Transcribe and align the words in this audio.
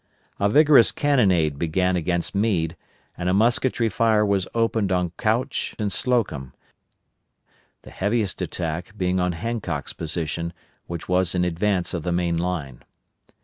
A 0.39 0.49
vigorous 0.49 0.91
cannonade 0.91 1.59
began 1.59 1.95
against 1.95 2.33
Meade, 2.33 2.75
and 3.15 3.29
a 3.29 3.35
musketry 3.35 3.87
fire 3.87 4.25
was 4.25 4.47
opened 4.55 4.91
on 4.91 5.11
Couch 5.19 5.75
and 5.77 5.91
Slocum; 5.91 6.55
the 7.83 7.91
heaviest 7.91 8.41
attack 8.41 8.97
being 8.97 9.19
on 9.19 9.33
Hancock's 9.33 9.93
position, 9.93 10.53
which 10.87 11.07
was 11.07 11.35
in 11.35 11.45
advance 11.45 11.93
of 11.93 12.01
the 12.01 12.11
main 12.11 12.37
line. 12.39 12.83